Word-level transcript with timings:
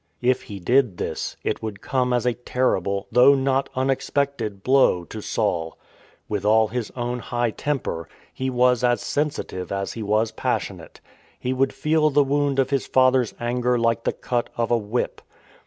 If 0.23 0.41
he 0.41 0.59
did 0.59 0.97
this, 0.97 1.37
it 1.43 1.61
would 1.61 1.79
come 1.79 2.11
as 2.11 2.25
a 2.25 2.33
terrible, 2.33 3.05
though 3.11 3.35
not 3.35 3.69
unexpected, 3.75 4.63
blow 4.63 5.03
to 5.03 5.21
Saul. 5.21 5.77
With 6.27 6.43
all 6.43 6.69
his 6.69 6.89
own 6.95 7.19
high 7.19 7.51
temper, 7.51 8.09
he 8.33 8.49
was 8.49 8.83
as 8.83 9.01
sensitive 9.01 9.71
as 9.71 9.93
he 9.93 10.01
was 10.01 10.31
passionate. 10.31 11.01
He 11.39 11.53
would 11.53 11.71
feel 11.71 12.09
the 12.09 12.23
wound 12.23 12.57
of 12.57 12.71
his 12.71 12.87
father's 12.87 13.35
anger 13.39 13.77
like 13.77 14.03
the 14.03 14.11
cut 14.11 14.49
of 14.57 14.71
a 14.71 14.77
whip. 14.79 15.21